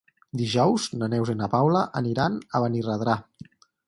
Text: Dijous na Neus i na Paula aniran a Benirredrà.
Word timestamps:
Dijous 0.39 0.85
na 1.01 1.09
Neus 1.11 1.29
i 1.33 1.35
na 1.41 1.49
Paula 1.51 1.83
aniran 2.01 2.39
a 2.41 2.63
Benirredrà. 2.65 3.15